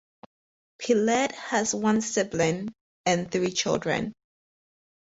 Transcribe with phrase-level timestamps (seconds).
[0.79, 2.69] Peled has one sibling
[3.05, 4.13] and three children.